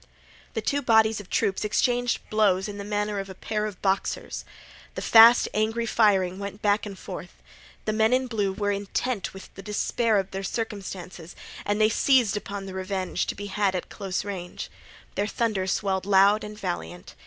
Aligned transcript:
The 0.55 0.61
two 0.63 0.81
bodies 0.81 1.19
of 1.19 1.29
troops 1.29 1.63
exchanged 1.63 2.27
blows 2.31 2.67
in 2.67 2.79
the 2.79 2.83
manner 2.83 3.19
of 3.19 3.29
a 3.29 3.35
pair 3.35 3.67
of 3.67 3.79
boxers. 3.83 4.43
The 4.95 5.01
fast 5.03 5.47
angry 5.53 5.85
firings 5.85 6.39
went 6.39 6.63
back 6.63 6.87
and 6.87 6.97
forth. 6.97 7.35
The 7.85 7.93
men 7.93 8.11
in 8.11 8.25
blue 8.25 8.51
were 8.51 8.71
intent 8.71 9.31
with 9.31 9.53
the 9.53 9.61
despair 9.61 10.17
of 10.17 10.31
their 10.31 10.41
circumstances 10.41 11.35
and 11.67 11.79
they 11.79 11.89
seized 11.89 12.35
upon 12.35 12.65
the 12.65 12.73
revenge 12.73 13.27
to 13.27 13.35
be 13.35 13.45
had 13.45 13.75
at 13.75 13.89
close 13.89 14.25
range. 14.25 14.71
Their 15.13 15.27
thunder 15.27 15.67
swelled 15.67 16.07
loud 16.07 16.43
and 16.43 16.57
valiant. 16.57 17.13